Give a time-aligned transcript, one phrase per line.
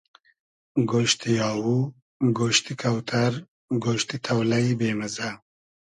[0.91, 1.77] گۉشتی آوو,
[2.37, 3.33] گۉشتی کۆتئر,
[3.83, 5.29] گۉشتی تۆلݷ بې مئزۂ